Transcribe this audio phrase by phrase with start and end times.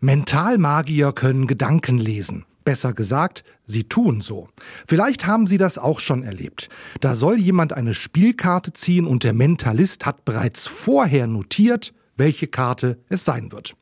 [0.00, 2.44] Mentalmagier können Gedanken lesen.
[2.64, 4.48] Besser gesagt, sie tun so.
[4.86, 6.68] Vielleicht haben Sie das auch schon erlebt.
[7.00, 12.98] Da soll jemand eine Spielkarte ziehen und der Mentalist hat bereits vorher notiert, welche Karte
[13.08, 13.76] es sein wird.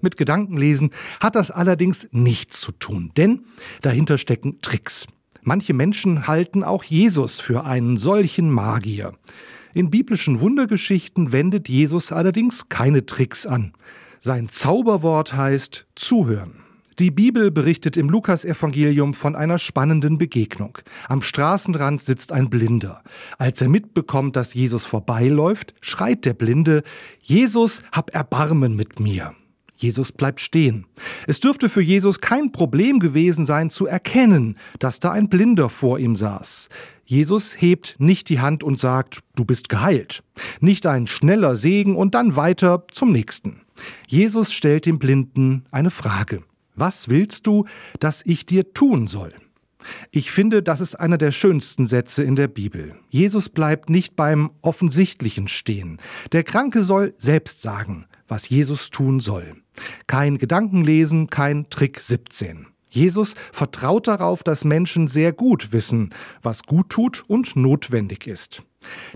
[0.00, 0.90] Mit Gedankenlesen
[1.20, 3.44] hat das allerdings nichts zu tun, denn
[3.80, 5.06] dahinter stecken Tricks.
[5.42, 9.12] Manche Menschen halten auch Jesus für einen solchen Magier.
[9.72, 13.72] In biblischen Wundergeschichten wendet Jesus allerdings keine Tricks an.
[14.26, 16.62] Sein Zauberwort heißt zuhören.
[16.98, 20.78] Die Bibel berichtet im Lukasevangelium von einer spannenden Begegnung.
[21.10, 23.02] Am Straßenrand sitzt ein Blinder.
[23.36, 26.84] Als er mitbekommt, dass Jesus vorbeiläuft, schreit der Blinde,
[27.20, 29.34] Jesus, hab Erbarmen mit mir.
[29.76, 30.86] Jesus bleibt stehen.
[31.26, 35.98] Es dürfte für Jesus kein Problem gewesen sein zu erkennen, dass da ein Blinder vor
[35.98, 36.70] ihm saß.
[37.04, 40.22] Jesus hebt nicht die Hand und sagt, du bist geheilt.
[40.60, 43.63] Nicht ein schneller Segen und dann weiter zum nächsten.
[44.06, 46.42] Jesus stellt dem Blinden eine Frage.
[46.74, 47.66] Was willst du,
[48.00, 49.30] dass ich dir tun soll?
[50.10, 52.94] Ich finde, das ist einer der schönsten Sätze in der Bibel.
[53.10, 56.00] Jesus bleibt nicht beim Offensichtlichen stehen.
[56.32, 59.56] Der Kranke soll selbst sagen, was Jesus tun soll.
[60.06, 62.66] Kein Gedankenlesen, kein Trick 17.
[62.90, 66.10] Jesus vertraut darauf, dass Menschen sehr gut wissen,
[66.42, 68.62] was gut tut und notwendig ist.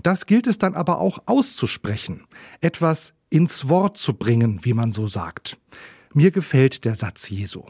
[0.03, 2.25] Das gilt es dann aber auch auszusprechen,
[2.59, 5.57] etwas ins Wort zu bringen, wie man so sagt.
[6.13, 7.63] Mir gefällt der Satz Jesu.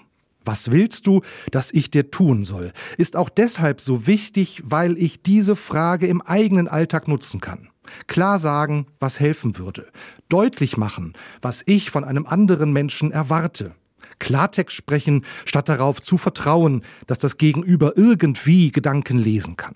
[0.45, 5.21] Was willst du, dass ich dir tun soll, ist auch deshalb so wichtig, weil ich
[5.21, 7.69] diese Frage im eigenen Alltag nutzen kann.
[8.07, 9.87] Klar sagen, was helfen würde.
[10.29, 13.75] Deutlich machen, was ich von einem anderen Menschen erwarte.
[14.19, 19.75] Klartext sprechen, statt darauf zu vertrauen, dass das Gegenüber irgendwie Gedanken lesen kann.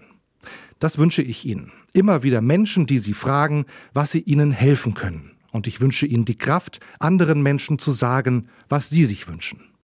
[0.79, 1.71] Das wünsche ich Ihnen.
[1.93, 5.32] Immer wieder Menschen, die Sie fragen, was Sie ihnen helfen können.
[5.53, 9.72] Und ich wünsche Ihnen die Kraft, anderen Menschen zu sagen, was Sie sich wünschen.